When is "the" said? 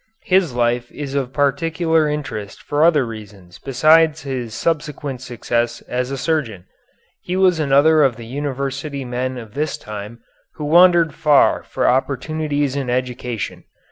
8.15-8.25